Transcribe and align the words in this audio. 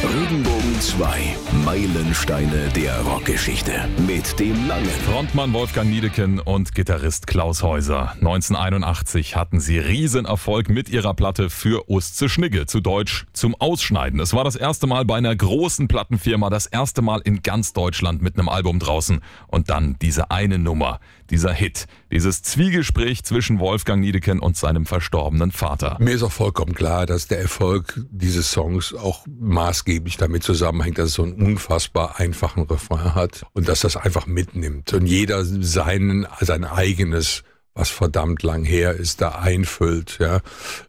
Regenbogen 0.00 0.80
2. 0.80 1.36
Meilensteine 1.64 2.68
der 2.68 3.00
Rockgeschichte. 3.00 3.72
Mit 4.06 4.38
dem 4.38 4.68
Langen. 4.68 4.86
Frontmann 4.86 5.52
Wolfgang 5.52 5.90
Niedeken 5.90 6.38
und 6.38 6.72
Gitarrist 6.72 7.26
Klaus 7.26 7.64
Häuser. 7.64 8.12
1981 8.12 9.34
hatten 9.34 9.58
sie 9.58 9.80
Riesenerfolg 9.80 10.68
mit 10.68 10.88
ihrer 10.88 11.14
Platte 11.14 11.50
für 11.50 11.90
Ustze 11.90 12.28
Schnigge, 12.28 12.66
zu 12.66 12.80
Deutsch 12.80 13.26
zum 13.32 13.56
Ausschneiden. 13.56 14.20
Es 14.20 14.34
war 14.34 14.44
das 14.44 14.54
erste 14.54 14.86
Mal 14.86 15.04
bei 15.04 15.16
einer 15.16 15.34
großen 15.34 15.88
Plattenfirma, 15.88 16.48
das 16.48 16.66
erste 16.66 17.02
Mal 17.02 17.20
in 17.24 17.42
ganz 17.42 17.72
Deutschland 17.72 18.22
mit 18.22 18.38
einem 18.38 18.48
Album 18.48 18.78
draußen. 18.78 19.20
Und 19.48 19.68
dann 19.68 19.96
diese 20.00 20.30
eine 20.30 20.60
Nummer, 20.60 21.00
dieser 21.30 21.52
Hit, 21.52 21.86
dieses 22.10 22.42
Zwiegespräch 22.42 23.24
zwischen 23.24 23.58
Wolfgang 23.58 24.00
Niedeken 24.00 24.40
und 24.40 24.56
seinem 24.56 24.86
verstorbenen 24.86 25.52
Vater. 25.52 25.96
Mir 26.00 26.12
ist 26.12 26.22
auch 26.22 26.32
vollkommen 26.32 26.74
klar, 26.74 27.06
dass 27.06 27.28
der 27.28 27.40
Erfolg 27.40 28.00
dieses 28.10 28.50
Songs 28.50 28.94
auch 28.94 29.26
maßgeblich 29.26 30.16
damit 30.16 30.42
zusammenhängt, 30.42 30.98
dass 30.98 31.08
es 31.08 31.14
so 31.14 31.22
einen 31.22 31.34
unfassbar 31.34 32.18
einfachen 32.18 32.62
Refrain 32.64 33.14
hat 33.14 33.44
und 33.52 33.68
dass 33.68 33.80
das 33.80 33.96
einfach 33.96 34.26
mitnimmt 34.26 34.92
und 34.92 35.06
jeder 35.06 35.44
seinen, 35.44 36.26
sein 36.40 36.64
eigenes 36.64 37.42
was 37.78 37.90
verdammt 37.90 38.42
lang 38.42 38.64
her 38.64 38.94
ist, 38.94 39.20
da 39.20 39.30
einfüllt, 39.30 40.18
ja. 40.18 40.40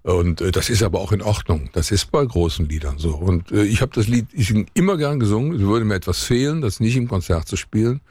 Und 0.01 0.41
äh, 0.41 0.51
das 0.51 0.69
ist 0.69 0.81
aber 0.81 0.99
auch 0.99 1.11
in 1.11 1.21
Ordnung. 1.21 1.69
Das 1.73 1.91
ist 1.91 2.09
bei 2.11 2.25
großen 2.25 2.67
Liedern 2.67 2.97
so. 2.97 3.15
Und 3.15 3.51
äh, 3.51 3.63
ich 3.63 3.81
habe 3.81 3.91
das 3.93 4.07
Lied 4.07 4.25
ich 4.33 4.51
immer 4.73 4.97
gern 4.97 5.19
gesungen. 5.19 5.53
Es 5.53 5.61
würde 5.61 5.85
mir 5.85 5.93
etwas 5.93 6.23
fehlen, 6.23 6.61
das 6.61 6.79
nicht 6.79 6.95
im 6.95 7.07
Konzert 7.07 7.47
zu 7.47 7.57
spielen. 7.57 8.01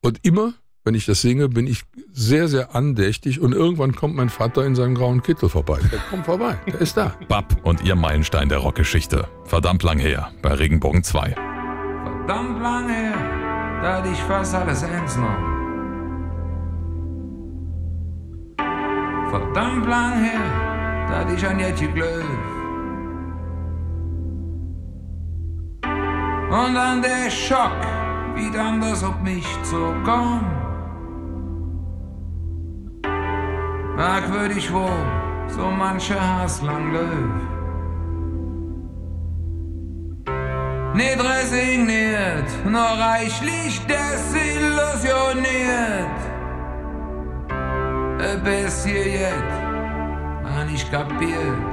Und 0.00 0.20
immer 0.22 0.54
wenn 0.88 0.94
ich 0.94 1.04
das 1.04 1.20
singe, 1.20 1.50
bin 1.50 1.66
ich 1.66 1.82
sehr, 2.14 2.48
sehr 2.48 2.74
andächtig 2.74 3.40
und 3.40 3.52
irgendwann 3.52 3.94
kommt 3.94 4.16
mein 4.16 4.30
Vater 4.30 4.64
in 4.64 4.74
seinem 4.74 4.94
grauen 4.94 5.22
Kittel 5.22 5.50
vorbei. 5.50 5.78
Der 5.92 5.98
kommt 6.08 6.24
vorbei, 6.24 6.56
der 6.66 6.80
ist 6.80 6.96
da. 6.96 7.14
Bab 7.28 7.58
und 7.62 7.84
ihr 7.84 7.94
Meilenstein 7.94 8.48
der 8.48 8.56
Rockgeschichte. 8.56 9.28
Verdammt 9.44 9.82
lang 9.82 9.98
her, 9.98 10.30
bei 10.40 10.54
Regenbogen 10.54 11.04
2. 11.04 11.34
Verdammt 11.34 12.62
lang 12.62 12.88
her, 12.88 13.12
da 13.82 13.98
hatte 13.98 14.08
ich 14.08 14.18
fast 14.20 14.54
alles 14.54 14.82
ernst 14.82 15.16
genommen. 15.16 15.44
Verdammt 19.28 19.86
lang 19.86 20.24
her, 20.24 21.06
da 21.06 21.18
hatte 21.18 21.34
ich 21.34 21.46
an 21.46 21.60
Jetje 21.60 21.88
Glöw. 21.88 22.24
Und 26.50 26.74
dann 26.74 27.02
der 27.02 27.30
Schock, 27.30 27.76
wie 28.36 28.50
dann 28.50 28.80
das 28.80 29.04
auf 29.04 29.20
mich 29.20 29.44
zukommt. 29.64 30.67
Merkwürdig 33.98 34.72
wo 34.72 34.88
so 35.48 35.70
manche 35.70 36.14
Haslang 36.14 36.92
Löw. 36.92 37.34
Nicht 40.94 41.20
resigniert, 41.20 42.48
nur 42.64 42.80
reichlich 42.80 43.84
desillusioniert. 43.86 46.18
Bis 48.44 48.84
hier 48.84 49.08
jetzt, 49.08 49.62
an 50.56 50.68
ich 50.72 50.88
kapiert. 50.90 51.72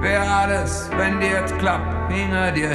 Wer 0.00 0.22
alles, 0.22 0.90
wenn 0.96 1.20
dir 1.20 1.42
klappt, 1.58 2.12
hinter 2.12 2.52
dir 2.52 2.70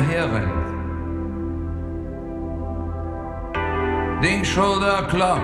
den 4.21 4.45
Schulterklapp 4.45 5.41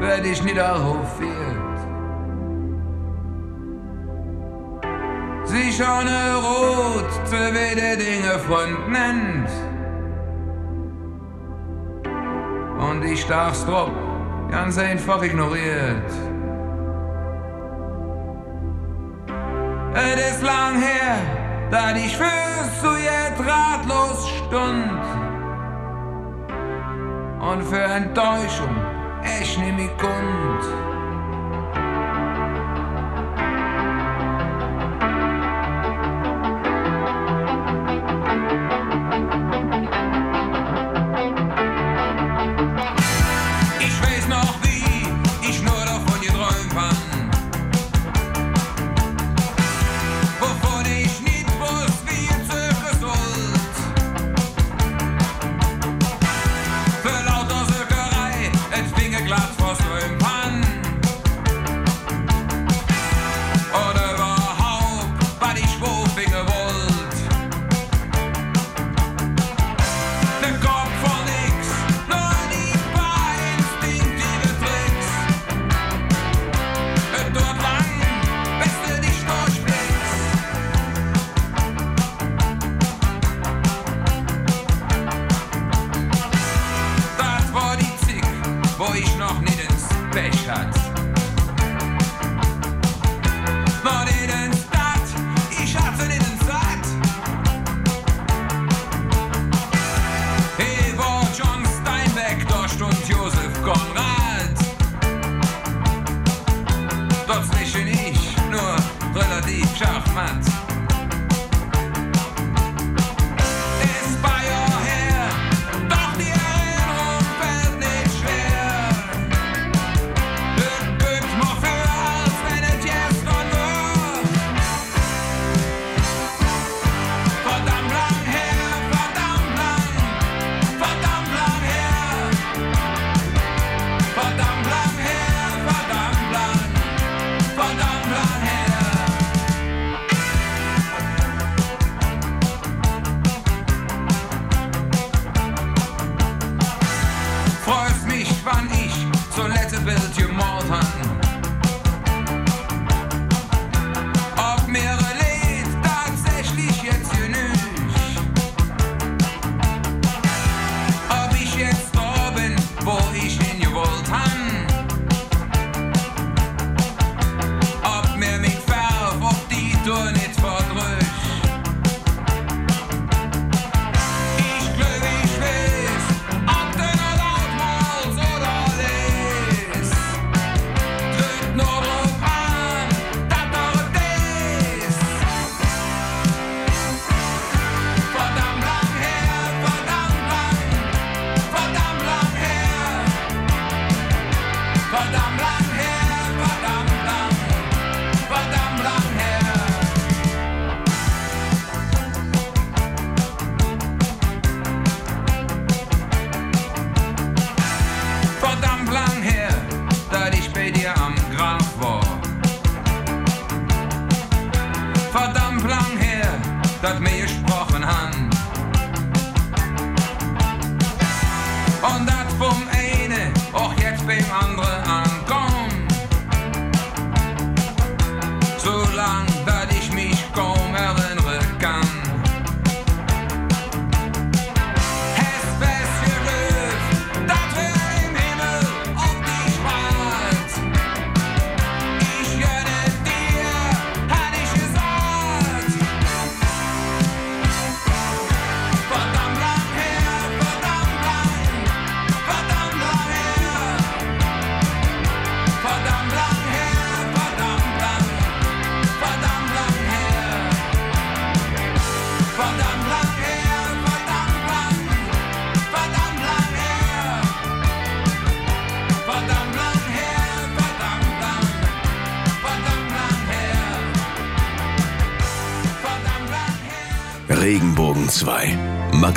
werd 0.00 0.26
ich 0.26 0.42
niederhofiert. 0.42 1.30
Sich 5.44 5.80
ohne 5.80 6.34
Rot 6.42 7.26
zu 7.26 7.36
wede 7.36 7.96
Dinge 7.96 8.38
Freund 8.46 8.90
nennt. 8.90 9.50
Und 12.78 13.04
ich 13.04 13.24
darf's 13.26 13.64
drauf 13.64 13.90
ganz 14.50 14.78
einfach 14.78 15.22
ignoriert. 15.22 16.10
Es 19.94 20.30
ist 20.30 20.42
lang 20.42 20.78
her, 20.78 21.16
da 21.70 21.96
ich 21.96 22.16
fürs 22.16 22.80
zu 22.80 22.90
jetzt 22.96 23.40
ratlos 23.40 24.28
stund 24.28 25.25
und 27.46 27.62
für 27.62 27.82
Enttäuschung 27.82 28.74
ich 29.40 29.58
nehme 29.58 29.82
mich 29.82 29.98
Kund. 29.98 30.85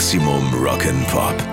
Maximum 0.10 0.50
Rock'n'Pop. 0.50 1.49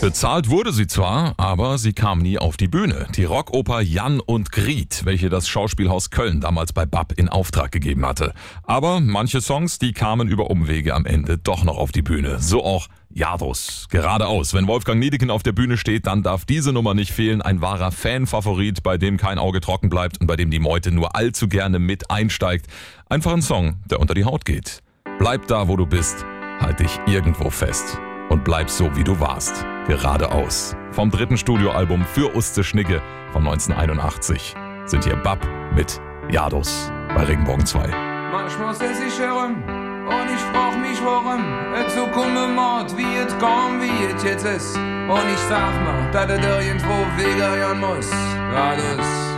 Bezahlt 0.00 0.48
wurde 0.48 0.72
sie 0.72 0.86
zwar, 0.86 1.34
aber 1.38 1.76
sie 1.76 1.92
kam 1.92 2.20
nie 2.20 2.38
auf 2.38 2.56
die 2.56 2.68
Bühne. 2.68 3.08
Die 3.16 3.24
Rockoper 3.24 3.80
Jan 3.80 4.20
und 4.20 4.52
Griet, 4.52 5.04
welche 5.04 5.28
das 5.28 5.48
Schauspielhaus 5.48 6.10
Köln 6.10 6.40
damals 6.40 6.72
bei 6.72 6.86
BAP 6.86 7.12
in 7.18 7.28
Auftrag 7.28 7.72
gegeben 7.72 8.06
hatte. 8.06 8.32
Aber 8.62 9.00
manche 9.00 9.40
Songs, 9.40 9.78
die 9.78 9.92
kamen 9.92 10.28
über 10.28 10.50
Umwege 10.50 10.94
am 10.94 11.04
Ende 11.04 11.36
doch 11.36 11.64
noch 11.64 11.76
auf 11.76 11.90
die 11.90 12.02
Bühne. 12.02 12.38
So 12.40 12.64
auch 12.64 12.86
Jadus. 13.10 13.88
Geradeaus. 13.90 14.54
Wenn 14.54 14.66
Wolfgang 14.68 15.00
Niedeken 15.00 15.30
auf 15.30 15.42
der 15.42 15.52
Bühne 15.52 15.76
steht, 15.76 16.06
dann 16.06 16.22
darf 16.22 16.44
diese 16.44 16.72
Nummer 16.72 16.94
nicht 16.94 17.12
fehlen. 17.12 17.42
Ein 17.42 17.60
wahrer 17.60 17.90
Fanfavorit, 17.90 18.82
bei 18.82 18.98
dem 18.98 19.16
kein 19.16 19.38
Auge 19.38 19.60
trocken 19.60 19.88
bleibt 19.88 20.20
und 20.20 20.26
bei 20.26 20.36
dem 20.36 20.50
die 20.50 20.60
Meute 20.60 20.92
nur 20.92 21.16
allzu 21.16 21.48
gerne 21.48 21.78
mit 21.78 22.10
einsteigt. 22.10 22.66
Einfach 23.08 23.32
ein 23.32 23.42
Song, 23.42 23.80
der 23.90 23.98
unter 23.98 24.14
die 24.14 24.24
Haut 24.24 24.44
geht. 24.44 24.82
Bleib 25.18 25.48
da, 25.48 25.68
wo 25.68 25.76
du 25.76 25.86
bist. 25.86 26.24
Halt 26.60 26.80
dich 26.80 26.98
irgendwo 27.06 27.50
fest. 27.50 27.98
Und 28.28 28.44
bleib 28.44 28.68
so, 28.68 28.94
wie 28.94 29.04
du 29.04 29.18
warst. 29.20 29.64
Geradeaus. 29.86 30.76
Vom 30.92 31.10
dritten 31.10 31.38
Studioalbum 31.38 32.04
für 32.04 32.34
Uste 32.34 32.62
Schnigge 32.62 33.00
von 33.32 33.46
1981 33.46 34.54
sind 34.84 35.04
hier 35.04 35.16
Bab 35.16 35.38
mit 35.74 36.00
Jadus 36.30 36.92
bei 37.14 37.24
Regenbogen 37.24 37.64
2. 37.64 37.88
Manchmal 38.30 38.74
sitz 38.74 39.00
ich 39.06 39.18
herum 39.18 39.62
und 39.64 40.28
ich 40.34 40.40
frag 40.52 40.78
mich 40.78 41.02
warum. 41.02 41.42
Et 41.74 41.90
so 41.90 42.06
komme 42.08 42.48
Mord, 42.48 42.94
wie 42.98 43.16
es 43.16 43.36
kam, 43.38 43.80
wie 43.80 44.14
es 44.14 44.22
jetzt 44.22 44.44
ist. 44.44 44.76
Und 44.76 45.28
ich 45.32 45.40
sag 45.48 45.72
mal, 45.84 46.10
dass 46.12 46.30
es 46.30 46.66
irgendwo 46.66 47.06
wegern 47.16 47.80
muss. 47.80 48.10
Geradeaus. 48.50 49.28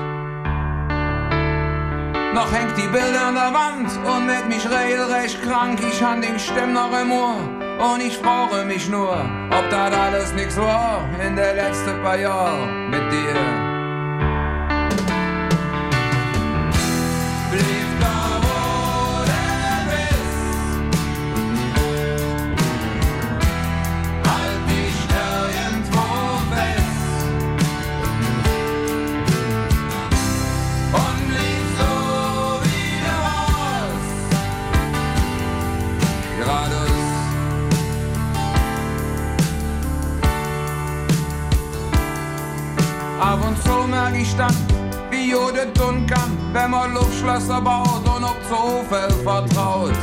Noch 2.35 2.53
hängt 2.53 2.77
die 2.77 2.89
Bilder 2.89 3.27
an 3.27 3.35
der 3.35 3.53
Wand 3.53 3.91
und 4.05 4.27
mit 4.27 4.49
mich 4.49 4.65
regelrecht 4.65 5.43
krank. 5.43 5.79
Ich 5.81 6.03
han 6.03 6.23
den 6.23 6.39
Stimm 6.39 6.73
noch 6.73 6.93
im 7.01 7.13
Ohr 7.13 7.60
und 7.81 8.01
ich 8.03 8.19
frage 8.19 8.65
mich 8.65 8.89
nur, 8.89 9.17
ob 9.51 9.71
das 9.71 9.93
alles 9.95 10.33
nix 10.35 10.57
war 10.57 11.09
in 11.27 11.35
der 11.35 11.55
letzten 11.55 12.03
paar 12.03 12.19
Jahren 12.19 12.91
mit 12.91 13.13
dir. 13.13 13.60
Zu 44.13 44.37
dann, 44.37 44.55
wie 45.11 45.31
Jode 45.31 45.73
tun 45.75 46.07
kann, 46.07 46.37
wenn 46.53 46.71
man 46.71 46.95
Luftschlösser 46.95 47.61
baut 47.61 48.05
und 48.05 48.25
ob 48.25 48.37
so 48.49 48.85
viel 48.89 49.25
vertraut. 49.25 49.97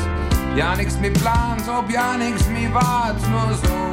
Ja, 0.55 0.75
nix 0.75 0.97
mit 0.97 1.13
plant, 1.19 1.63
ob 1.67 1.89
ja 1.89 2.17
nix 2.17 2.47
mit 2.47 2.73
wart, 2.73 3.19
nur 3.29 3.53
so. 3.53 3.87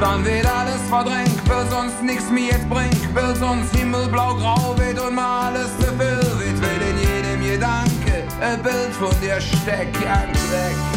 Dann 0.00 0.24
wird 0.24 0.46
alles 0.46 0.82
verdrängt, 0.88 1.48
will 1.48 1.66
sonst 1.70 2.02
nix 2.02 2.28
mehr 2.28 2.52
jetzt 2.52 2.68
bringt, 2.68 3.14
will 3.14 3.36
sonst 3.36 3.74
himmelblau-grau 3.76 4.74
wird 4.76 5.00
und 5.00 5.14
mal 5.14 5.48
alles 5.48 5.76
zu 5.78 5.86
viel 5.86 6.18
wird, 6.40 6.60
will 6.60 6.82
in 6.90 6.98
jedem 6.98 7.52
Gedanke 7.52 8.24
ein 8.40 8.60
Bild 8.62 8.92
von 8.98 9.14
dir 9.20 9.40
steck, 9.40 9.88
jagt 10.02 10.34
weg. 10.50 10.91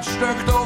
Stück 0.00 0.57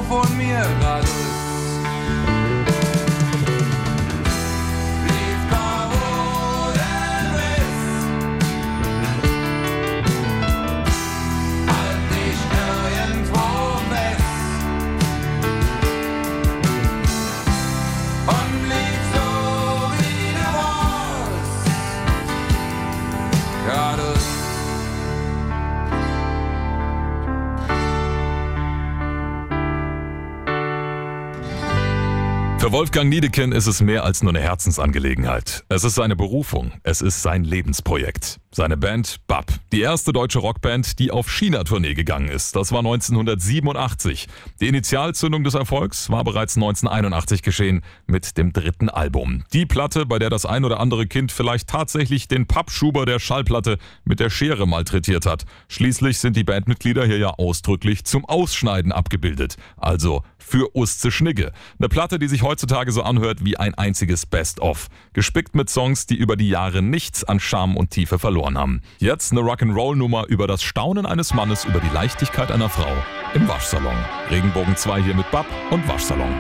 Wolfgang 32.83 33.09
Niedeken 33.09 33.53
ist 33.53 33.69
es 33.69 33.81
mehr 33.81 34.03
als 34.03 34.25
nur 34.25 34.33
eine 34.33 34.41
Herzensangelegenheit. 34.41 35.63
Es 35.69 35.85
ist 35.85 35.95
seine 35.95 36.17
Berufung. 36.17 36.73
Es 36.83 37.01
ist 37.01 37.23
sein 37.23 37.45
Lebensprojekt. 37.45 38.41
Seine 38.51 38.77
Band 38.77 39.21
BAP, 39.29 39.51
die 39.73 39.81
erste 39.81 40.13
deutsche 40.13 40.41
Rockband, 40.41 40.99
die 40.99 41.11
auf 41.11 41.31
China-Tournee 41.31 41.95
gegangen 41.95 42.29
ist. 42.29 42.57
Das 42.57 42.73
war 42.73 42.81
1987. 42.81 44.27
Die 44.61 44.67
Initialzündung 44.67 45.45
des 45.45 45.55
Erfolgs 45.55 46.11
war 46.11 46.25
bereits 46.25 46.57
1981 46.57 47.43
geschehen 47.43 47.83
mit 48.07 48.37
dem 48.37 48.53
dritten 48.53 48.91
Album. 48.91 49.45
Die 49.55 49.65
Platte, 49.65 50.05
bei 50.05 50.19
der 50.19 50.29
das 50.29 50.45
ein 50.45 50.65
oder 50.65 50.81
andere 50.81 51.07
Kind 51.07 51.31
vielleicht 51.33 51.69
tatsächlich 51.69 52.29
den 52.29 52.47
Pappschuber 52.47 53.07
der 53.07 53.21
Schallplatte 53.21 53.79
mit 54.05 54.19
der 54.19 54.29
Schere 54.29 54.67
malträtiert 54.67 55.25
hat. 55.25 55.45
Schließlich 55.69 56.19
sind 56.19 56.37
die 56.37 56.45
Bandmitglieder 56.45 57.07
hier 57.07 57.19
ja 57.19 57.31
ausdrücklich 57.31 58.05
zum 58.05 58.27
Ausschneiden 58.27 58.93
abgebildet. 58.93 59.57
Also 59.77 60.25
für 60.37 60.77
Ustze 60.77 61.11
Schnigge. 61.11 61.53
Eine 61.79 61.89
Platte, 61.89 62.19
die 62.19 62.29
sich 62.29 62.43
heutzutage 62.43 62.72
so 62.91 63.03
anhört 63.03 63.45
wie 63.45 63.59
ein 63.59 63.75
einziges 63.75 64.25
Best-of. 64.25 64.89
Gespickt 65.13 65.55
mit 65.55 65.69
Songs, 65.69 66.07
die 66.07 66.17
über 66.17 66.37
die 66.37 66.49
Jahre 66.49 66.81
nichts 66.81 67.23
an 67.23 67.39
Charme 67.39 67.77
und 67.77 67.91
Tiefe 67.91 68.19
verloren 68.19 68.57
haben. 68.57 68.81
Jetzt 68.99 69.33
eine 69.33 69.43
Rock'n'Roll-Nummer 69.43 70.27
über 70.29 70.47
das 70.47 70.63
Staunen 70.63 71.05
eines 71.05 71.35
Mannes 71.35 71.67
über 71.67 71.81
die 71.81 71.93
Leichtigkeit 71.93 72.51
einer 72.51 72.71
Frau 72.71 72.91
im 73.35 73.47
Waschsalon. 73.47 73.97
Regenbogen 74.31 74.75
2 74.75 75.03
hier 75.03 75.15
mit 75.15 75.31
Bab 75.31 75.45
und 75.71 75.87
Waschsalon. 75.87 76.39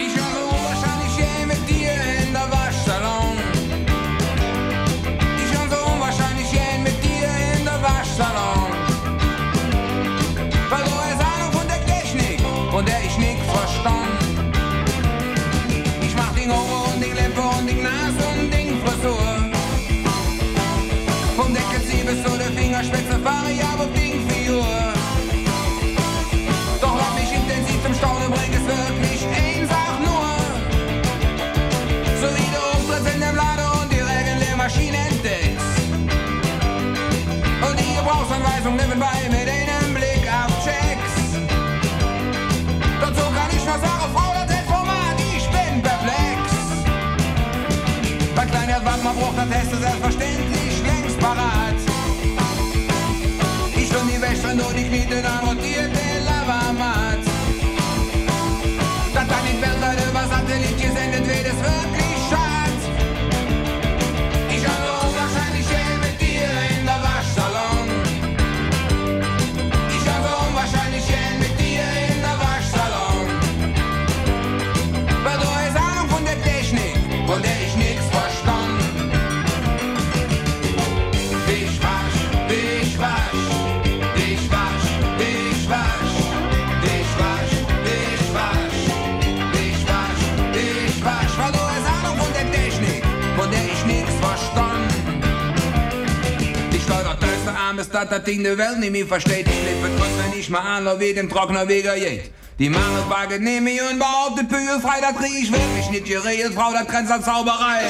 Vorlesung 38.62 38.76
nebenbei 38.76 39.28
mit 39.28 39.48
einem 39.48 39.94
Blick 39.94 40.24
auf 40.30 40.64
Checks. 40.64 41.14
Dazu 43.00 43.22
kann 43.34 43.50
ich 43.50 43.64
nur 43.64 43.78
sagen, 43.78 44.14
Frau, 44.14 44.32
das 44.34 44.50
ist 44.50 44.66
Format, 44.66 45.18
ich 45.18 45.46
bin 45.48 45.82
perplex. 45.82 46.40
Bei 48.36 48.46
kleiner 48.46 48.84
Wand, 48.84 49.02
man 49.02 49.16
braucht 49.16 49.36
das 49.36 49.48
Test 49.48 49.70
selbstverständlich 49.80 50.82
längst 50.84 51.18
parat. 51.18 51.74
Ich 53.74 53.90
und 53.96 54.08
die 54.08 54.20
Wäsche 54.22 54.54
nur 54.54 54.72
die 54.72 54.84
Knie, 54.84 55.01
dass 97.92 98.08
das 98.08 98.24
Ding 98.24 98.42
der 98.42 98.58
Welt 98.58 98.78
nicht 98.78 98.92
mehr 98.92 99.06
versteht. 99.06 99.46
Ich 99.46 99.64
lebe 99.64 99.88
kurz, 99.96 100.10
wenn 100.18 100.38
ich 100.38 100.48
mal 100.50 100.60
an, 100.60 101.00
wie 101.00 101.12
dem 101.12 101.28
Trockner 101.28 101.68
Weger 101.68 101.94
geht. 101.94 102.30
Die 102.58 102.68
Mangelwaage 102.68 103.40
nehme 103.40 103.70
ich 103.70 103.82
und 103.82 103.98
behauptet 103.98 104.48
bügelfrei, 104.48 105.00
das 105.00 105.16
krieg 105.16 105.42
ich 105.42 105.50
wirklich 105.50 105.90
nicht 105.90 106.04
geregelt, 106.06 106.54
Frau, 106.54 106.72
das 106.72 106.86
grenzt 106.86 107.10
an 107.10 107.22
Zauberei. 107.22 107.80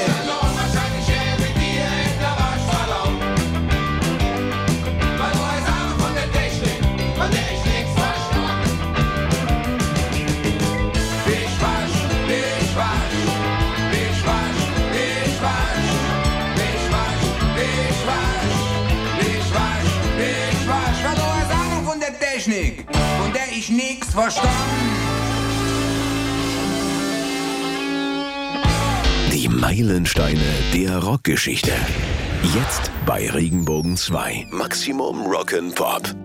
Ich 23.63 23.69
nix 23.69 24.09
verstand. 24.09 24.49
Die 29.31 29.47
Meilensteine 29.47 30.41
der 30.73 30.97
Rockgeschichte. 30.99 31.71
Jetzt 32.53 32.91
bei 33.05 33.29
Regenbogen 33.29 33.95
2. 33.95 34.47
Maximum 34.51 35.25
Rock'n'Pop. 35.27 36.22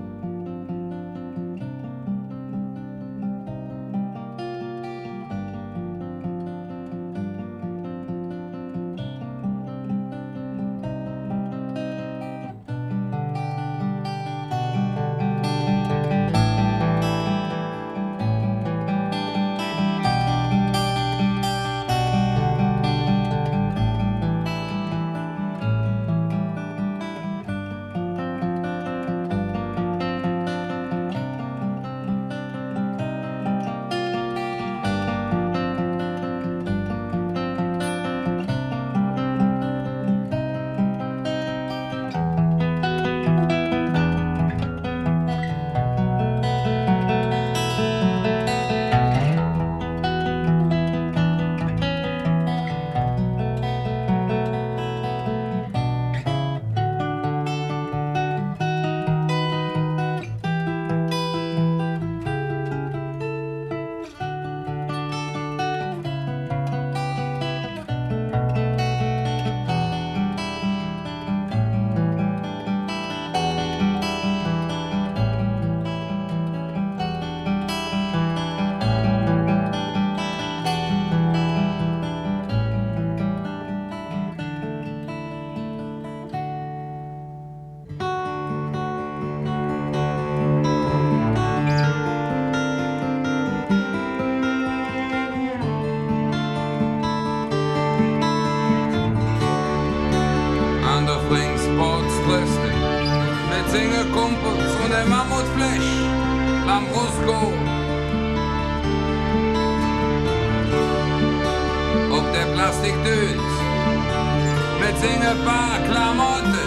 Singepaar 115.48 115.80
Klamotte 115.88 116.64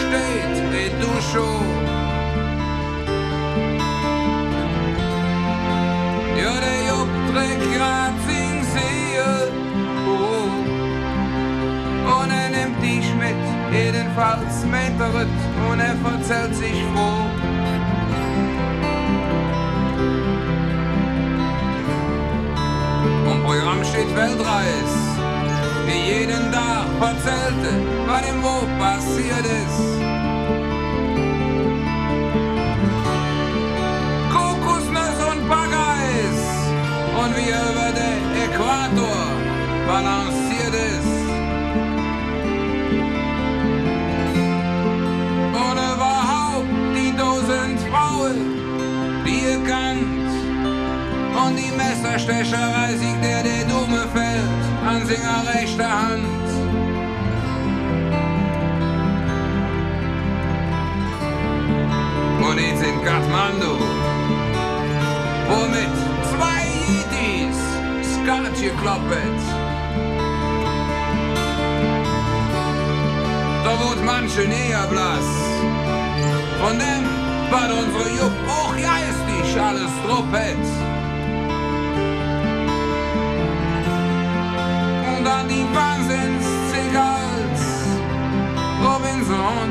steht 0.00 0.70
wie 0.70 0.90
Tag 26.98 27.14
verzählte, 27.14 27.70
was 28.06 28.28
ihm 28.28 28.42
wo 28.42 28.66
passiert 28.78 29.46
ist. 29.46 29.80
Kokosnuss 34.32 35.18
und 35.30 35.48
Pagais 35.48 36.40
und 37.20 37.36
wie 37.36 37.50
er 37.50 37.70
über 37.70 37.90
den 37.92 38.20
Äquator 38.44 39.26
balanciert 39.86 40.74
ist. 40.74 41.18
Und 45.54 45.78
überhaupt 45.94 46.68
die 46.94 47.12
Frauen, 47.90 48.38
die 49.24 49.40
ihr 49.44 49.60
kannt. 49.64 50.30
Und 51.46 51.56
die 51.56 51.72
Messerstecherei 51.76 52.94
siegt 52.96 53.24
der, 53.24 53.42
der 53.42 53.64
Dumme 53.64 54.06
fällt 54.12 54.64
an 54.86 55.06
seiner 55.06 55.54
rechter 55.54 55.88
Hand. 55.88 56.37
Kathmandu, 63.08 63.72
womit 65.48 65.94
zwei 66.30 66.62
Yetis 66.88 67.58
Skat 68.12 68.54
gekloppt. 68.60 69.40
Da 73.64 73.72
wird 73.80 74.04
manche 74.04 74.42
näher 74.46 74.86
blass 74.90 75.28
von 76.60 76.78
dem 76.78 77.04
Weil 77.50 77.72
unsere 77.72 78.08
Jupp 78.18 78.36
auch 78.46 78.74
geistig 78.76 79.58
alles 79.58 79.90
truppet. 80.04 80.64
Und 85.16 85.24
dann 85.24 85.48
die 85.48 85.64
Wahnsinns-Ziggers, 85.74 87.62
Robinson, 88.84 89.70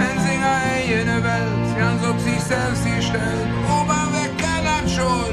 ein 0.00 0.18
Singer 0.26 0.56
in 0.74 0.90
jene 0.90 1.22
Welt, 1.22 1.63
ganz 1.78 2.02
ob 2.06 2.18
sich 2.20 2.40
selbst 2.40 2.84
gestellt, 2.84 3.48
aber 3.68 4.08
wer 4.12 4.28
kann 4.42 4.64
das 4.64 4.92
schon? 4.92 5.32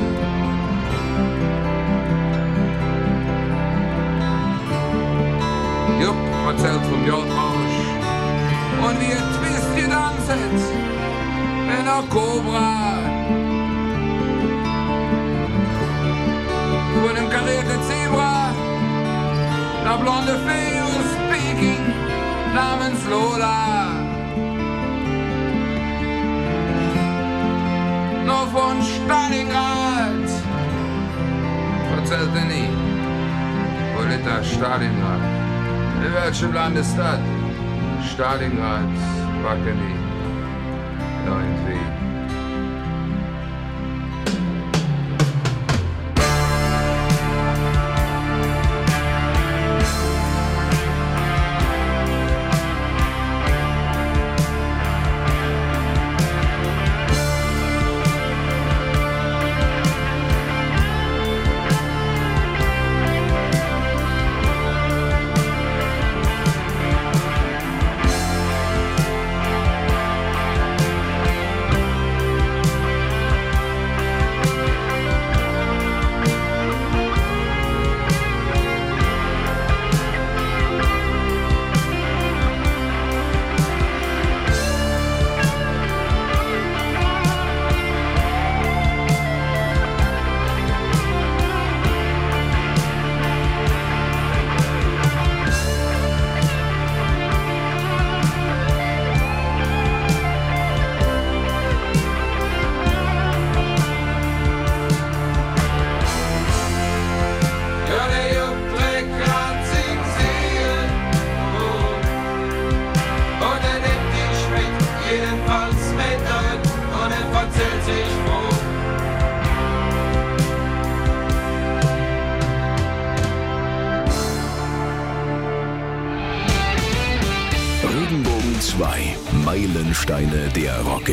Jupp 6.01 6.15
erzählt 6.47 6.83
vom 6.89 7.05
Jordrausch 7.05 7.79
und 8.85 8.99
wie 8.99 9.11
er 9.11 9.25
Twist 9.37 9.75
gedanzt 9.75 10.31
in 11.79 11.85
der 11.85 12.03
Cobra. 12.09 12.97
Von 17.01 17.15
dem 17.15 17.29
karierten 17.29 17.81
Zebra, 17.83 18.51
der 19.83 19.97
blonde 19.97 20.39
Fee 20.45 20.79
aus 20.81 21.09
Peking 21.29 21.93
namens 22.53 23.05
Lola. 23.09 23.90
Noch 28.31 28.47
von 28.47 28.81
Stalingrad 28.81 30.29
liegt 34.11 34.25
das 34.25 34.51
Stalingrad? 34.51 35.21
In 36.05 36.13
welchem 36.13 36.53
Land 36.53 36.77
ist 36.77 36.97
das? 36.97 37.19
Stalingrad, 38.13 38.87
nie. 39.73 39.95
Irgendwie. 41.25 42.00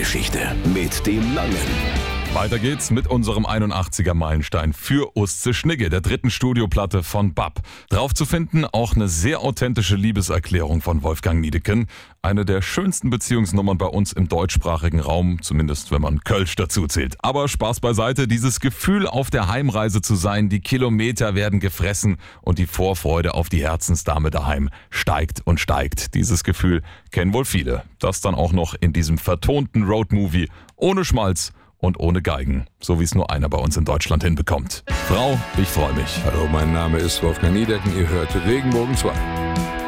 Der 0.08 0.18
Rockgeschichte. 0.18 0.54
Mit 0.72 1.06
dem 1.06 1.34
Langen. 1.34 1.97
Weiter 2.34 2.58
geht's 2.58 2.90
mit 2.90 3.06
unserem 3.06 3.46
81er 3.46 4.12
Meilenstein 4.12 4.72
für 4.72 5.16
Ustze 5.16 5.54
Schnigge, 5.54 5.88
der 5.88 6.02
dritten 6.02 6.30
Studioplatte 6.30 7.02
von 7.02 7.32
Bab. 7.32 7.62
Drauf 7.88 8.12
zu 8.12 8.26
finden 8.26 8.64
auch 8.66 8.94
eine 8.94 9.08
sehr 9.08 9.40
authentische 9.40 9.96
Liebeserklärung 9.96 10.82
von 10.82 11.02
Wolfgang 11.02 11.40
Niedeken. 11.40 11.86
Eine 12.20 12.44
der 12.44 12.60
schönsten 12.60 13.08
Beziehungsnummern 13.08 13.78
bei 13.78 13.86
uns 13.86 14.12
im 14.12 14.28
deutschsprachigen 14.28 15.00
Raum, 15.00 15.40
zumindest 15.42 15.90
wenn 15.90 16.02
man 16.02 16.20
Kölsch 16.20 16.54
dazu 16.54 16.86
zählt. 16.86 17.16
Aber 17.24 17.48
Spaß 17.48 17.80
beiseite, 17.80 18.28
dieses 18.28 18.60
Gefühl 18.60 19.06
auf 19.06 19.30
der 19.30 19.48
Heimreise 19.48 20.02
zu 20.02 20.14
sein, 20.14 20.50
die 20.50 20.60
Kilometer 20.60 21.34
werden 21.34 21.60
gefressen 21.60 22.18
und 22.42 22.58
die 22.58 22.66
Vorfreude 22.66 23.34
auf 23.34 23.48
die 23.48 23.62
Herzensdame 23.62 24.30
daheim 24.30 24.68
steigt 24.90 25.40
und 25.44 25.60
steigt. 25.60 26.14
Dieses 26.14 26.44
Gefühl 26.44 26.82
kennen 27.10 27.32
wohl 27.32 27.46
viele. 27.46 27.84
Das 27.98 28.20
dann 28.20 28.34
auch 28.34 28.52
noch 28.52 28.74
in 28.78 28.92
diesem 28.92 29.16
vertonten 29.16 29.84
Roadmovie 29.84 30.48
ohne 30.76 31.04
Schmalz 31.04 31.52
und 31.78 31.98
ohne 32.00 32.22
Geigen, 32.22 32.66
so 32.80 33.00
wie 33.00 33.04
es 33.04 33.14
nur 33.14 33.30
einer 33.30 33.48
bei 33.48 33.58
uns 33.58 33.76
in 33.76 33.84
Deutschland 33.84 34.22
hinbekommt. 34.24 34.84
Frau, 35.06 35.38
ich 35.56 35.68
freue 35.68 35.94
mich. 35.94 36.20
Hallo, 36.24 36.46
mein 36.50 36.72
Name 36.72 36.98
ist 36.98 37.22
Wolfgang 37.22 37.54
Niedecken. 37.54 37.96
Ihr 37.96 38.08
hört 38.08 38.34
Regenbogen 38.46 38.96
2. 38.96 39.87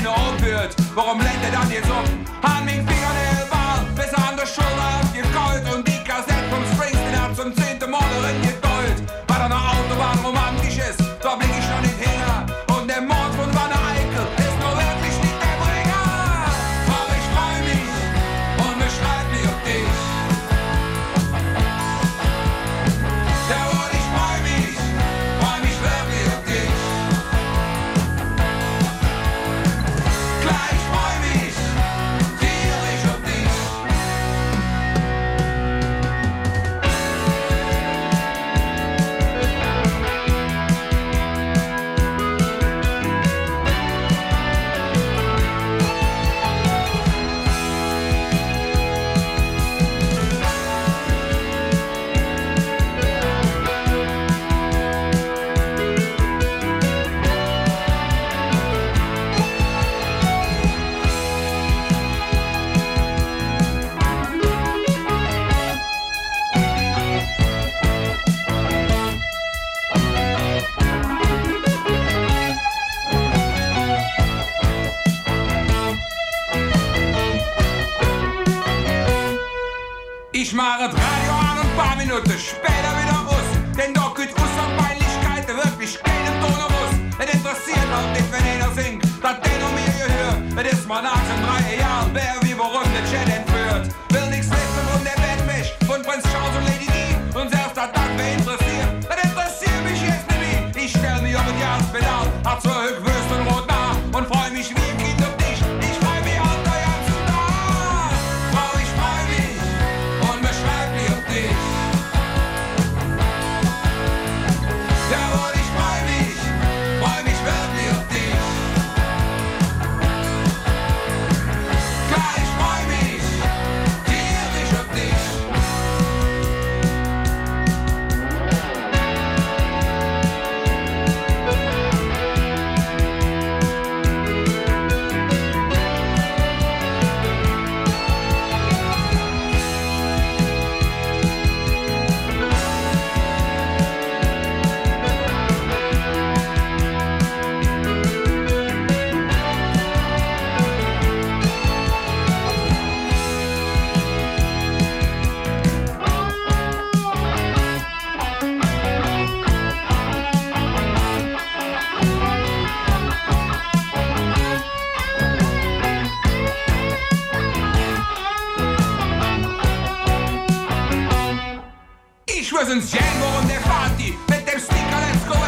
Rennen 0.00 0.42
wird. 0.42 0.76
Warum 0.94 1.20
lenkt 1.20 1.44
er 1.44 1.52
dann 1.52 1.70
jetzt 1.70 1.90
um? 1.90 2.04
An 2.42 2.64
meinen 2.64 2.86
Fingernägel 2.86 3.49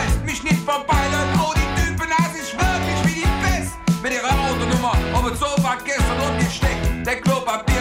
West. 0.03 0.25
Mich 0.25 0.43
nicht 0.43 0.63
verbeilen, 0.65 1.29
oh 1.39 1.53
die 1.55 1.83
Typen, 1.83 2.09
das 2.09 2.33
ist 2.41 2.53
wirklich 2.53 2.99
wie 3.05 3.21
die 3.21 3.29
Pest. 3.43 3.73
Mit 4.03 4.13
ihrer 4.13 4.31
Autonummer 4.31 4.95
auf 5.15 5.27
dem 5.27 5.37
Sofa 5.37 5.77
gestern 5.85 6.21
und 6.21 6.39
gesteckt. 6.39 7.07
Der 7.07 7.21
Klopapierroll 7.21 7.72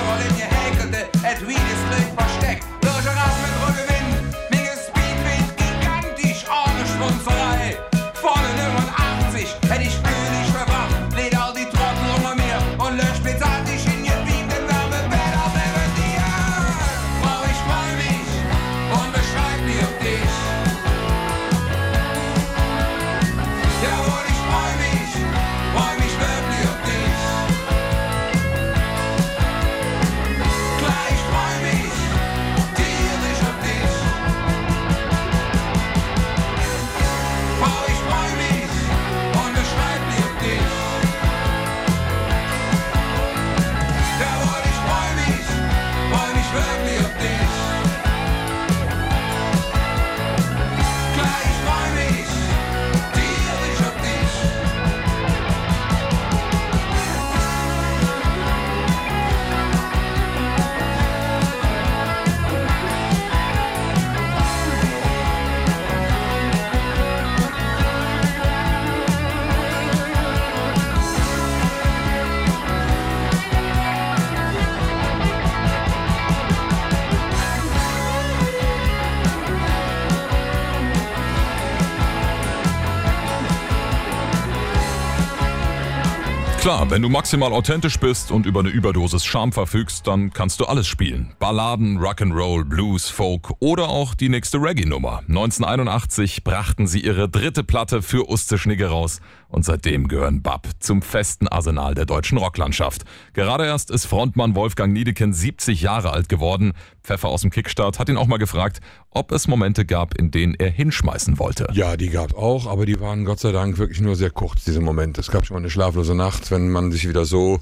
Klar, 86.62 86.92
wenn 86.92 87.02
du 87.02 87.10
maximal 87.10 87.54
authentisch 87.54 87.98
bist 88.00 88.30
und 88.30 88.46
über 88.46 88.60
eine 88.60 88.70
Überdosis 88.70 89.26
Charme 89.26 89.52
verfügst, 89.52 90.06
dann 90.06 90.32
kannst 90.32 90.60
du 90.60 90.66
alles 90.66 90.88
spielen. 90.88 91.34
Balladen, 91.40 91.98
Rock'n'Roll, 91.98 92.66
Blues, 92.66 93.10
Folk 93.10 93.50
oder 93.58 93.90
auch 93.90 94.14
die 94.14 94.30
nächste 94.30 94.60
Reggae-Nummer. 94.60 95.24
1981 95.28 96.44
brachten 96.44 96.86
sie 96.86 97.00
ihre 97.00 97.28
dritte 97.28 97.64
Platte 97.64 98.04
für 98.04 98.30
Uste 98.30 98.60
Schnigge 98.60 98.90
raus 98.90 99.22
und 99.50 99.66
seitdem 99.66 100.08
gehören 100.08 100.44
Bab 100.44 100.68
zum 100.80 101.02
festen 101.02 101.48
Arsenal 101.48 101.96
der 101.96 102.06
deutschen 102.06 102.38
Rocklandschaft. 102.38 103.06
Gerade 103.34 103.66
erst 103.66 103.90
ist 103.90 104.06
Frontmann 104.06 104.54
Wolfgang 104.54 104.94
Niedeken 104.94 105.34
70 105.34 105.82
Jahre 105.82 106.14
alt 106.14 106.30
geworden. 106.30 106.74
Pfeffer 107.04 107.30
aus 107.30 107.42
dem 107.42 107.50
Kickstart 107.50 107.98
hat 107.98 108.08
ihn 108.08 108.18
auch 108.18 108.28
mal 108.28 108.38
gefragt, 108.38 108.82
ob 109.12 109.32
es 109.34 109.48
Momente 109.48 109.86
gab, 109.86 110.18
in 110.18 110.32
denen 110.32 110.56
er 110.56 110.70
hinschmeißen 110.70 111.38
wollte. 111.38 111.68
Ja, 111.74 111.98
die 111.98 112.10
gab 112.10 112.34
auch, 112.34 112.66
aber 112.66 112.86
die 112.86 113.00
waren 113.00 113.26
Gott 113.26 113.40
sei 113.40 113.52
Dank 113.52 113.78
wirklich 113.78 114.00
nur 114.00 114.16
sehr 114.16 114.30
kurz, 114.30 114.64
diese 114.64 114.80
Momente. 114.80 115.20
Es 115.20 115.30
gab 115.30 115.46
schon 115.46 115.56
mal 115.56 115.60
eine 115.60 115.70
schlaflose 115.70 116.16
Nacht, 116.16 116.50
wenn 116.50 116.70
man 116.70 116.92
sich 116.92 117.08
wieder 117.08 117.26
so 117.26 117.60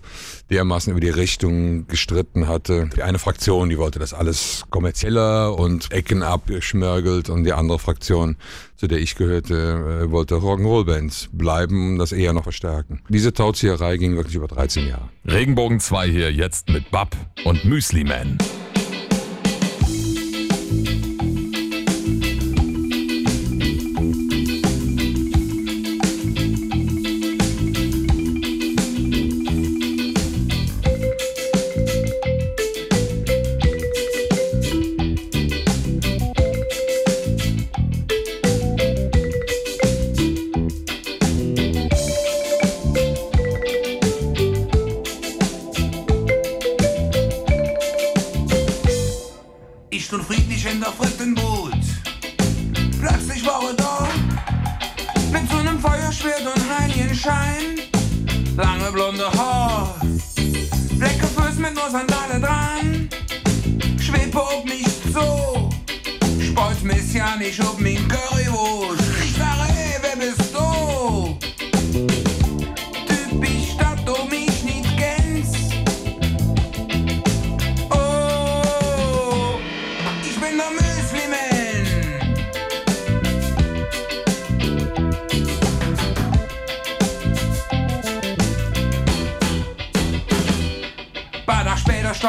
dermaßen 0.52 0.92
über 0.92 1.02
die 1.02 1.10
Richtung 1.10 1.88
gestritten 1.88 2.48
hatte. 2.48 2.90
Die 2.96 3.02
eine 3.02 3.18
Fraktion, 3.18 3.70
die 3.70 3.78
wollte 3.80 3.98
das 3.98 4.14
alles 4.14 4.64
kommerzieller 4.70 5.58
und 5.58 5.92
Ecken 5.92 6.22
abgeschmörgelt 6.22 7.30
und 7.30 7.44
die 7.44 7.54
andere 7.54 7.80
Fraktion, 7.80 8.38
zu 8.76 8.88
der 8.88 9.00
ich 9.00 9.16
gehörte, 9.16 10.04
äh, 10.04 10.12
wollte 10.12 10.36
Rock'n'Roll-Bands 10.36 11.30
bleiben 11.34 11.94
und 11.94 11.98
das 11.98 12.12
eher 12.12 12.34
noch 12.34 12.44
verstärken. 12.44 13.02
Diese 13.10 13.34
Tauzieherei 13.34 13.98
ging 13.98 14.16
wirklich 14.16 14.36
über 14.36 14.48
13 14.48 14.88
Jahre. 14.88 15.10
Regenbogen 15.26 15.80
2 15.80 16.10
hier 16.10 16.32
jetzt 16.32 16.70
mit 16.70 16.92
Bab 16.92 17.16
und 17.44 17.66
Müsli 17.66 18.04
Man. 18.04 18.38
Friedlich 50.50 50.74
in 50.74 50.80
der 50.80 50.92
Frittenboot. 50.92 51.78
Plötzlich 53.00 53.46
war 53.46 53.62
er 53.68 53.74
da. 53.74 54.08
Mit 55.32 55.48
so 55.48 55.58
einem 55.58 55.80
Feuerschwert 55.80 56.42
und 56.42 56.76
Heiligenschein. 56.76 57.78
Lange 58.58 58.92
blonde 58.92 59.32
Haar. 59.32 59.96
Blecke 60.98 61.28
Füß 61.28 61.58
mit 61.58 61.76
nur 61.76 61.92
Sandale 61.92 62.40
dran. 62.40 63.10
Schwebe 64.00 64.42
ob 64.42 64.66
mich 64.66 64.88
so. 65.14 65.70
Speut 66.42 66.84
messianisch 66.84 67.60
ob 67.60 67.80
min 67.80 68.08
Currywurst. 68.08 69.39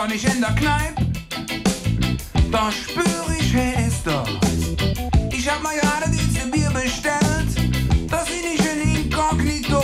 Stand 0.00 0.14
ich 0.14 0.24
in 0.24 0.40
der 0.40 0.52
Kneipe. 0.52 1.04
Da 2.50 2.72
spür 2.72 3.36
ich, 3.38 3.52
hey, 3.52 3.86
ist. 3.86 4.06
Ich 5.30 5.46
hab 5.46 5.62
mal 5.62 5.74
gerade 5.78 6.10
diese 6.10 6.46
Bier 6.50 6.70
bestellt. 6.70 7.70
Das 8.08 8.24
bin 8.24 8.46
ich 8.54 8.60
in 8.60 9.04
Inkognito. 9.04 9.82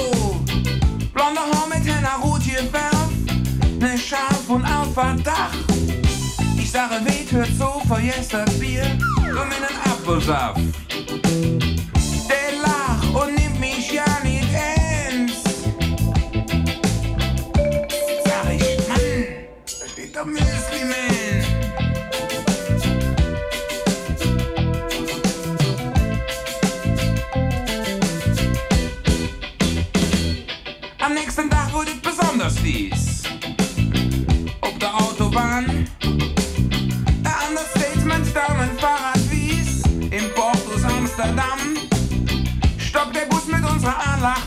Blonde 1.13 1.41
Haar 1.41 1.67
mit 1.69 1.87
Henna 1.87 2.17
rot 2.23 2.43
gefärbt. 2.43 3.79
Ne 3.79 3.99
Schaf 3.99 4.49
und 4.49 4.65
auf 4.65 4.95
Verdacht. 4.95 5.59
Ich 6.57 6.71
sage, 6.71 6.95
weht, 7.05 7.31
hört 7.31 7.51
so, 7.59 7.83
vergesst 7.87 8.33
das 8.33 8.59
Bier. 8.59 8.87
Du 9.17 9.45
mit 9.45 9.61
nem 9.61 9.79
Apfelsaft. 9.85 10.61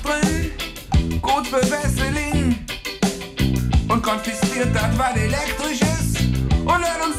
Drin. 0.03 0.51
Gut 1.21 1.47
für 1.47 1.61
Wesseling. 1.71 2.65
Und 3.87 4.03
konfisziert 4.03 4.69
das, 4.73 4.97
was 4.97 5.15
elektrisch 5.15 5.81
ist. 5.81 6.19
Und 6.65 6.79
hört 6.79 7.05
uns 7.05 7.18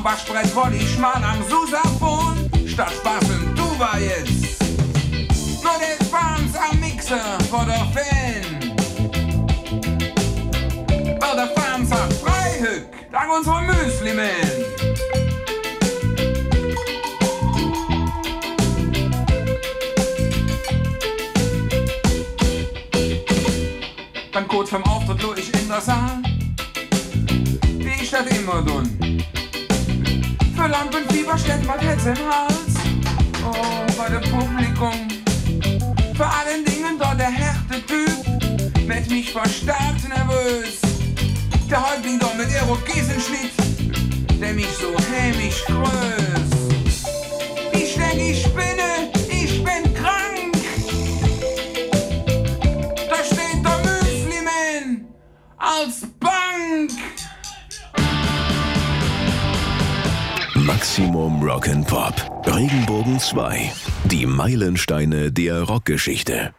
Am 0.00 0.04
Bassbrett 0.04 0.46
voll 0.46 0.72
ich 0.72 0.96
mal 0.96 1.22
am 1.22 1.42
Susaphon. 1.46 2.50
Statt 2.66 2.90
Spaß 2.90 3.28
im 3.28 3.54
Tuba 3.54 3.98
jetzt. 3.98 4.62
Nur 5.62 5.74
der 5.78 6.06
Fans 6.06 6.56
am 6.56 6.80
Mixer 6.80 7.38
vor 7.50 7.66
der 7.66 7.84
Fan. 7.92 8.72
Weil 11.20 11.36
der 11.36 11.48
Fans 11.54 11.92
hat 11.92 12.14
Freihück, 12.14 12.88
dank 13.12 13.30
unserem 13.36 13.66
Müsli-Man. 13.66 14.26
Dann 24.32 24.48
kurz 24.48 24.70
vorm 24.70 24.84
Auftritt 24.84 25.22
lo 25.22 25.34
ich 25.34 25.52
in 25.60 25.68
der 25.68 25.80
Saal. 25.82 26.22
Wie 27.76 28.02
ich 28.02 28.10
das 28.10 28.26
immer 28.28 28.62
dun. 28.62 28.99
Lampenfieber 30.70 31.36
steckt 31.36 31.66
mein 31.66 31.80
Herz 31.80 32.06
im 32.06 32.16
Hals. 32.16 32.74
Oh, 33.44 33.86
bei 33.98 34.08
dem 34.08 34.22
Publikum. 34.30 35.08
Vor 36.16 36.26
allen 36.26 36.64
Dingen 36.64 36.96
dort 36.98 37.18
der 37.18 37.30
härte 37.30 37.84
Typ. 37.86 38.86
Mit 38.86 39.10
mich 39.10 39.32
verstärkt 39.32 40.08
nervös. 40.08 40.80
Der 41.68 41.90
Häuptling 41.90 42.20
dort 42.20 42.36
mit 42.36 42.48
Irokesenschnitt. 42.52 43.52
Der 44.40 44.52
mich 44.52 44.68
so 44.68 44.94
hämisch 45.12 45.64
grüßt. 45.66 46.59
Maximum 60.90 61.40
Rock'n'Pop. 61.40 62.48
Regenbogen 62.48 63.20
2. 63.20 63.70
Die 64.06 64.26
Meilensteine 64.26 65.30
der 65.30 65.62
Rockgeschichte. 65.62 66.52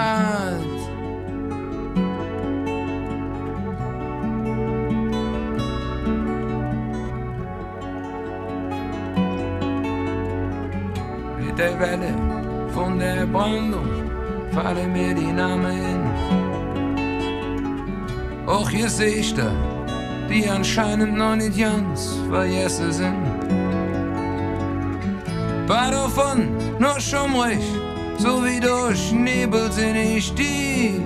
Gesagt. 0.00 0.80
Mit 11.38 11.58
der 11.58 11.78
Welle 11.78 12.14
von 12.72 12.98
der 12.98 13.26
Brandung 13.26 13.88
fallen 14.52 14.92
mir 14.92 15.14
die 15.14 15.32
Namen. 15.32 16.10
Auch 18.46 18.70
Gesichter, 18.70 19.52
die 20.28 20.48
anscheinend 20.48 21.16
noch 21.16 21.36
nicht 21.36 21.58
ganz 21.58 22.18
vergessen 22.28 22.92
sind. 22.92 23.24
Paar 25.66 25.92
davon 25.92 26.48
noch 26.78 26.98
schummrig, 26.98 27.60
so 28.20 28.44
wie 28.44 28.60
durch 28.60 29.12
Nebel 29.12 29.72
sind 29.72 29.96
ich 29.96 30.34
die. 30.34 31.00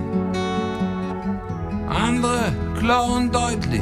Andere 1.87 2.51
klar 2.77 3.09
und 3.09 3.33
deutlich. 3.33 3.81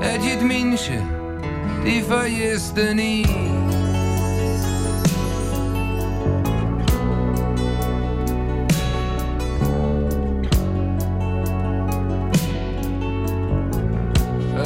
Es 0.00 0.24
gibt 0.24 0.42
Menschen, 0.42 1.02
die 1.84 2.00
vergisst 2.00 2.76
du 2.76 2.94
nie. 2.94 3.26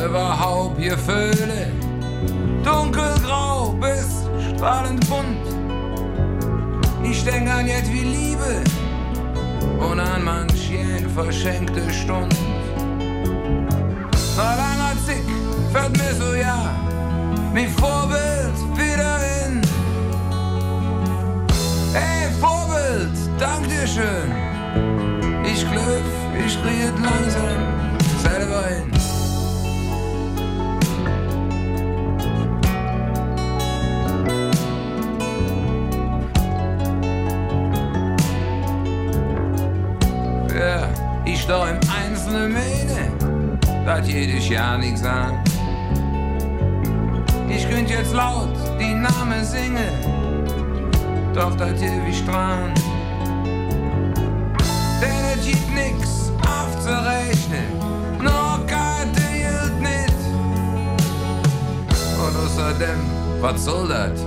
Überhaupt 0.04 0.78
Gefühle, 0.78 1.63
jetzt 7.84 7.92
wie 7.92 8.00
Liebe 8.00 8.62
und 9.78 10.00
an 10.00 10.24
manchen 10.24 11.08
verschenkte 11.10 11.82
Stund. 11.92 12.34
Nach 14.36 14.56
langer 14.56 14.94
Zick 15.06 15.24
fällt 15.72 15.96
mir 15.96 16.14
so 16.14 16.34
ja, 16.34 16.74
wie 17.52 17.66
Vorbild 17.66 18.56
wieder 18.76 19.18
in. 19.46 19.60
Hey 21.92 22.30
Vorbild, 22.40 23.12
dank 23.38 23.68
dir 23.68 23.86
schön. 23.86 24.32
Ich 25.44 25.64
Ich 26.46 26.62
kriege 26.62 26.92
langsam 27.02 27.63
im 42.26 42.34
Einzelnen 42.34 42.52
meine, 42.52 43.84
dass 43.84 44.08
jedes 44.08 44.48
Jahr 44.48 44.78
nichts 44.78 45.04
an. 45.04 45.42
Ich 47.48 47.68
könnt 47.68 47.90
jetzt 47.90 48.12
laut 48.12 48.56
die 48.80 48.94
Namen 48.94 49.44
singen, 49.44 49.94
doch 51.34 51.54
das 51.56 51.80
hier 51.80 52.04
wie 52.06 52.14
Strahlen. 52.14 52.72
Denn 55.00 55.38
es 55.38 55.46
gibt 55.46 55.74
nix 55.74 56.32
aufzurechnen, 56.42 57.78
noch 58.22 58.60
Karte 58.66 59.22
hielt 59.32 59.80
nicht. 59.80 60.14
Und 62.18 62.36
außerdem, 62.44 62.98
was 63.40 63.64
soll 63.64 63.88
das? 63.88 64.20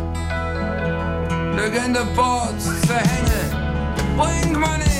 Legende 1.56 2.06
Ports 2.16 2.66
zu 2.66 2.94
hängen, 2.94 4.18
bringt 4.18 4.60
man 4.60 4.80
nix. 4.80 4.97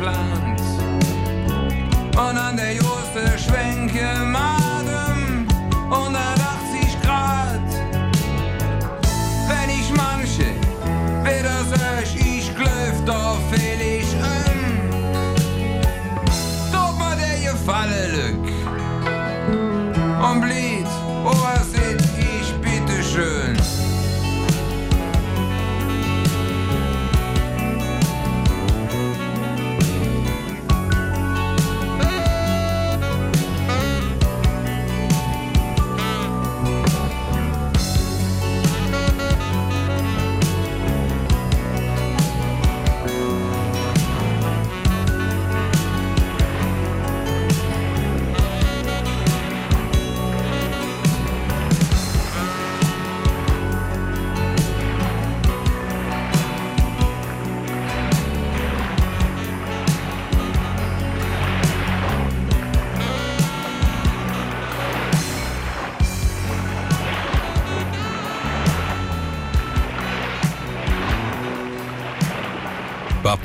Geplant. 0.00 0.60
Und 2.16 2.38
an 2.38 2.56
der 2.56 2.74
Juste 2.74 3.38
schwenke 3.38 4.24
Madem 4.24 5.46
180 5.90 6.39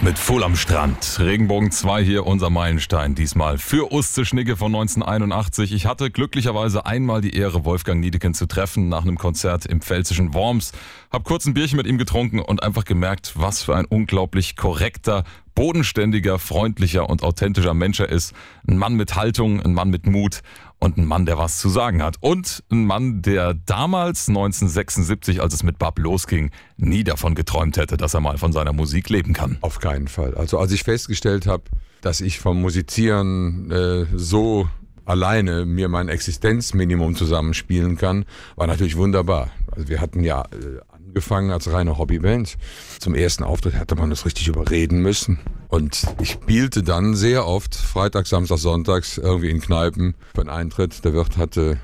mit 0.06 0.20
Full 0.20 0.44
am 0.44 0.56
Strand. 0.56 1.18
Regenbogen 1.20 1.72
2 1.72 2.04
hier, 2.04 2.28
unser 2.28 2.52
Meilenstein. 2.52 3.16
Diesmal 3.16 3.58
für 3.58 3.92
Uste 3.92 4.24
Schnigge 4.24 4.56
von 4.56 4.68
1981. 4.68 5.74
Ich 5.74 5.88
hatte 5.88 6.12
glücklicherweise 6.12 6.86
einmal 6.86 7.22
die 7.22 7.36
Ehre, 7.36 7.66
Wolfgang 7.66 8.02
Niedeken 8.02 8.36
zu 8.36 8.46
treffen 8.46 8.88
nach 8.88 9.02
einem 9.02 9.18
Konzert 9.18 9.66
im 9.66 9.82
pfälzischen 9.82 10.36
Worms. 10.36 10.74
Hab 11.12 11.24
kurz 11.24 11.48
ein 11.48 11.56
Bierchen 11.56 11.78
mit 11.78 11.88
ihm 11.88 11.98
getrunken 11.98 12.38
und 12.38 12.62
einfach 12.62 12.86
gemerkt, 12.86 13.34
was 13.34 13.64
für 13.64 13.76
ein 13.76 13.86
unglaublich 13.86 14.56
korrekter, 14.56 15.24
bodenständiger, 15.56 16.38
freundlicher 16.38 17.10
und 17.10 17.24
authentischer 17.24 17.74
Mensch 17.74 18.00
er 18.00 18.10
ist. 18.10 18.36
Ein 18.68 18.78
Mann 18.78 18.94
mit 18.94 19.16
Haltung, 19.16 19.60
ein 19.60 19.74
Mann 19.74 19.90
mit 19.90 20.06
Mut 20.06 20.42
und 20.80 20.98
ein 20.98 21.06
Mann, 21.06 21.26
der 21.26 21.38
was 21.38 21.58
zu 21.60 21.70
sagen 21.70 22.04
hat. 22.04 22.18
Und 22.20 22.64
ein 22.72 22.86
Mann, 22.86 23.22
der 23.22 23.54
damals 23.54 24.28
1976, 24.28 25.42
als 25.42 25.54
es 25.54 25.64
mit 25.64 25.80
Bab 25.80 26.00
losging, 26.00 26.52
nie 26.78 27.04
davon 27.04 27.36
geträumt 27.36 27.78
hätte, 27.78 27.98
dass 27.98 28.14
er 28.14 28.22
mal 28.22 28.38
von 28.38 28.52
seiner 28.52 28.74
Musik 28.74 29.10
leben 29.10 29.34
kann. 29.34 29.58
Auf 29.62 29.80
keinen 29.80 30.08
Fall. 30.08 30.36
Also 30.36 30.60
als 30.60 30.72
ich 30.72 30.84
festgestellt 30.84 31.48
habe, 31.48 31.64
dass 32.02 32.22
ich 32.22 32.40
vom 32.40 32.62
Musizieren 32.62 33.72
äh, 33.72 34.06
so 34.16 34.68
alleine 35.06 35.66
mir 35.66 35.88
mein 35.88 36.10
Existenzminimum 36.10 37.16
zusammenspielen 37.16 37.98
kann, 37.98 38.26
war 38.56 38.68
natürlich 38.68 38.98
wunderbar. 38.98 39.50
Also 39.72 39.88
wir 39.88 40.02
hatten 40.02 40.24
ja 40.24 40.42
äh, 40.42 40.80
angefangen 41.16 41.52
als 41.52 41.72
reine 41.72 41.98
Hobbyband. 41.98 42.58
Zum 43.00 43.16
ersten 43.16 43.46
Auftritt 43.46 43.76
hatte 43.76 43.96
man 43.96 44.10
das 44.10 44.26
richtig 44.26 44.50
überreden 44.50 45.02
müssen. 45.02 45.40
Und 45.70 46.04
ich 46.22 46.32
spielte 46.32 46.84
dann 46.84 47.16
sehr 47.16 47.48
oft 47.48 47.74
Freitag, 47.74 48.28
Samstag, 48.28 48.58
Sonntags 48.58 49.18
irgendwie 49.18 49.50
in 49.50 49.62
Kneipen 49.62 50.16
für 50.34 50.42
einen 50.42 50.50
Eintritt. 50.50 51.06
Der 51.06 51.14
Wirt 51.14 51.38
hatte 51.38 51.80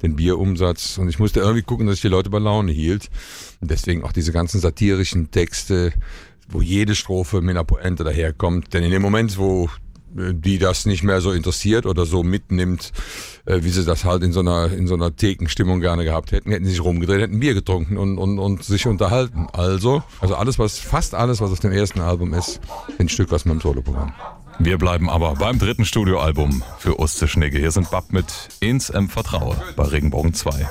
den 0.00 0.16
Bierumsatz 0.16 0.96
und 0.96 1.10
ich 1.10 1.18
musste 1.18 1.40
irgendwie 1.40 1.62
gucken, 1.62 1.86
dass 1.86 1.96
ich 1.96 2.00
die 2.00 2.08
Leute 2.08 2.30
bei 2.30 2.38
Laune 2.38 2.72
hielt. 2.72 3.10
Und 3.60 3.70
deswegen 3.70 4.04
auch 4.04 4.12
diese 4.12 4.32
ganzen 4.32 4.58
satirischen 4.58 5.30
Texte, 5.30 5.92
wo 6.48 6.62
jede 6.62 6.94
Strophe 6.94 7.42
mit 7.42 7.50
einer 7.50 7.64
Pointe 7.64 8.04
daherkommt. 8.04 8.72
Denn 8.72 8.84
in 8.84 8.90
dem 8.90 9.02
Moment, 9.02 9.36
wo 9.36 9.68
die 10.14 10.58
das 10.58 10.86
nicht 10.86 11.02
mehr 11.02 11.20
so 11.20 11.32
interessiert 11.32 11.86
oder 11.86 12.06
so 12.06 12.22
mitnimmt, 12.22 12.92
äh, 13.46 13.60
wie 13.62 13.70
sie 13.70 13.84
das 13.84 14.04
halt 14.04 14.22
in 14.22 14.32
so 14.32 14.40
einer, 14.40 14.72
in 14.72 14.86
so 14.86 14.94
einer 14.94 15.14
Thekenstimmung 15.14 15.80
gerne 15.80 16.04
gehabt 16.04 16.32
hätten, 16.32 16.50
hätten 16.50 16.64
sich 16.64 16.82
rumgedreht, 16.82 17.20
hätten 17.20 17.40
Bier 17.40 17.54
getrunken 17.54 17.96
und, 17.96 18.18
und, 18.18 18.38
und 18.38 18.62
sich 18.64 18.86
unterhalten. 18.86 19.48
Also, 19.52 20.02
also 20.20 20.34
alles, 20.34 20.58
was, 20.58 20.78
fast 20.78 21.14
alles, 21.14 21.40
was 21.40 21.52
auf 21.52 21.60
dem 21.60 21.72
ersten 21.72 22.00
Album 22.00 22.34
ist, 22.34 22.60
ein 22.98 23.08
Stück 23.08 23.32
aus 23.32 23.44
meinem 23.44 23.60
Soloprogramm. 23.60 24.12
Wir 24.58 24.78
bleiben 24.78 25.08
aber 25.08 25.34
beim 25.34 25.58
dritten 25.58 25.84
Studioalbum 25.84 26.62
für 26.78 27.00
Uste 27.00 27.26
Schnigge. 27.26 27.58
Hier 27.58 27.70
sind 27.70 27.90
Bab 27.90 28.12
mit 28.12 28.26
Ins 28.60 28.90
em 28.90 29.08
Vertraue 29.08 29.56
bei 29.76 29.84
Regenbogen 29.84 30.34
2. 30.34 30.68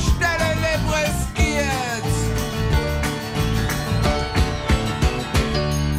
Stelle 0.00 0.54
riskiert. 0.92 2.12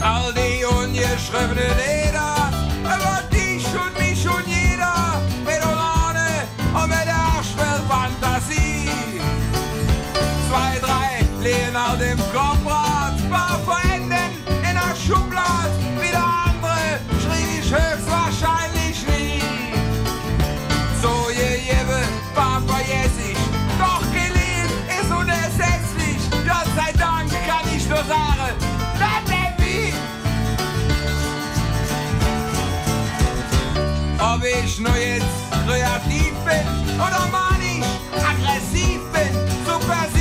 All 0.02 0.34
die 0.34 0.66
ungeschriebenen 0.66 1.89
neues 34.80 35.24
nur 35.66 35.76
kreativ 35.76 36.34
bin 36.46 36.96
oder 36.96 37.28
manisch 37.32 37.86
aggressiv 38.24 39.00
bin, 39.12 39.34
subversiv. 39.66 40.19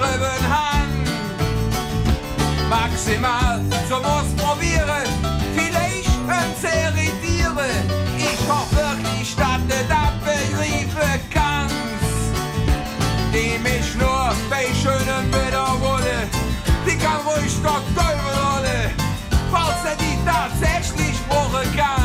drüben 0.00 0.42
haben. 0.48 1.04
Maximal 2.68 3.60
zum 3.88 4.02
Ausprobieren, 4.04 5.06
vielleicht 5.54 6.16
uns 6.24 6.62
irritieren. 6.62 7.84
Ich 8.16 8.48
hoffe 8.48 8.76
wirklich, 8.76 9.36
dass 9.36 9.60
du 9.68 9.78
das 9.88 10.12
begreifen 10.24 11.20
kannst. 11.32 11.74
Die 13.32 13.58
mich 13.58 13.94
nur 13.96 14.32
bei 14.48 14.66
schönen 14.82 15.32
Wetter 15.32 15.76
wolle, 15.80 16.28
die 16.86 16.96
kann 16.96 17.20
ruhig 17.26 17.52
dort 17.62 17.84
Teufel 17.94 18.34
rolle, 18.42 18.90
falls 19.50 19.84
er 19.84 19.96
die 19.96 20.18
tatsächlich 20.24 21.16
brauchen 21.28 21.76
kann. 21.76 21.99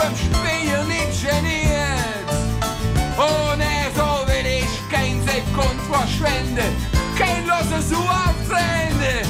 from 0.00 0.14
spelen 0.16 0.90
in 0.90 1.10
geniet. 1.12 2.28
Und 3.16 3.60
er 3.60 3.90
so 3.94 4.26
will 4.26 4.46
ich 4.46 4.72
kein 4.90 5.20
Sekund 5.28 5.78
verschwenden, 5.90 6.72
kein 7.18 7.46
loses 7.46 7.92
Uhr 7.92 8.10
abtrenne. 8.10 9.22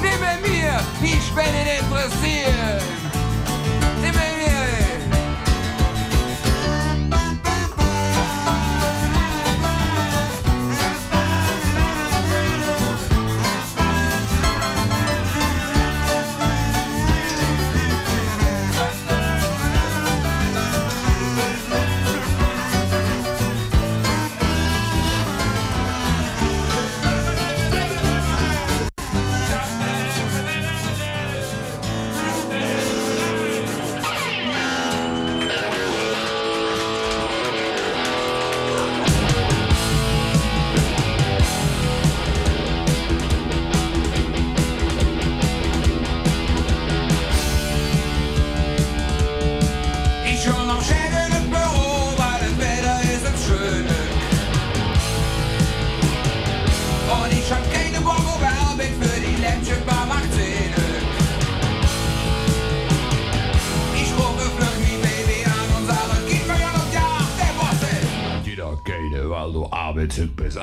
Nimm 0.00 0.22
mir, 0.42 0.80
ich 1.02 1.28
bin 1.34 1.54
interessiert. 1.78 3.01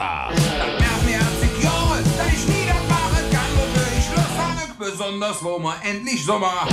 Jahr. 0.09 0.31
Nach 0.79 1.03
mehr 1.05 1.19
als 1.19 1.39
zig 1.39 1.63
Jahren, 1.63 2.03
ich 2.33 2.47
niederfahre, 2.47 3.19
kann 3.31 3.49
nur 3.55 3.67
für 3.75 3.95
ich 3.95 4.05
Schluss 4.05 4.91
besonders 4.91 5.43
wo 5.43 5.59
man 5.59 5.75
endlich 5.83 6.25
Sommer. 6.25 6.67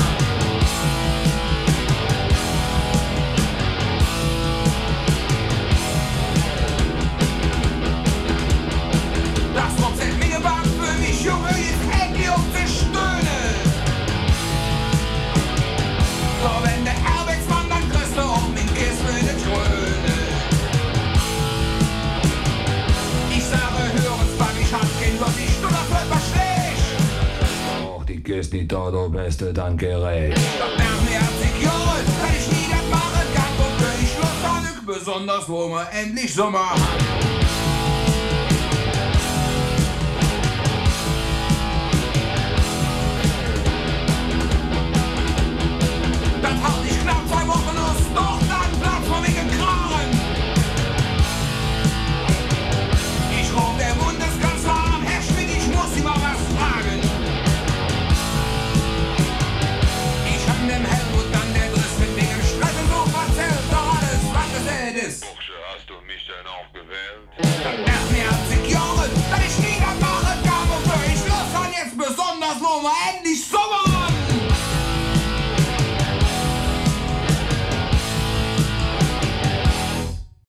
Das 9.54 9.82
Wort 9.82 9.96
zählt 9.98 10.18
mir 10.18 10.40
für 10.80 10.92
mich, 11.00 11.22
Junge, 11.22 11.50
jetzt 11.50 12.02
endlich 12.02 12.30
auf 12.30 12.40
zu 12.54 12.68
stöhnen. 12.68 13.56
So, 16.42 16.75
ist 28.38 28.52
die 28.52 28.68
Todo 28.68 29.08
beste 29.08 29.52
Tankerei. 29.54 30.34
Doch 30.58 30.76
nach 30.76 31.02
mehr 31.08 31.20
als 31.20 31.40
zig 31.40 31.62
Jahren 31.62 32.04
kann 32.20 32.34
ich 32.38 32.46
nie 32.48 32.68
das 32.70 32.86
machen, 32.90 33.26
kann 33.34 33.52
und 33.64 33.80
will 33.80 34.06
Schluss 34.06 34.42
sagen, 34.42 34.86
besonders 34.86 35.48
wo 35.48 35.68
wir 35.68 35.86
endlich 35.92 36.34
Sommer 36.34 36.70
haben. 36.70 36.82
Das 46.42 46.52
hat 46.52 46.84
nicht 46.84 47.02
knapp 47.02 47.28
zwei 47.28 47.48
Wochen 47.48 47.78
aus, 47.78 47.96
doch 48.14 48.45